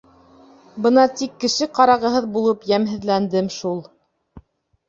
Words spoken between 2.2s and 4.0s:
булып йәмһеҙләндем шул.